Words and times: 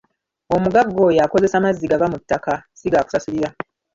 Omugagga 0.55 0.99
oyo 1.07 1.19
akozesa 1.25 1.63
mazzi 1.63 1.85
gava 1.91 2.07
mu 2.13 2.17
ttaka 2.21 2.53
si 2.79 2.87
gaakusasulira. 2.93 3.49